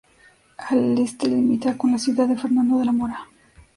[0.57, 3.27] Al este limita con la ciudad de Fernando de la Mora.